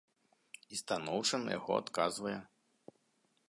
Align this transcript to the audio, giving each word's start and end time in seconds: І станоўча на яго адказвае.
І 0.75 0.79
станоўча 0.81 1.41
на 1.43 1.49
яго 1.59 1.71
адказвае. 1.85 2.35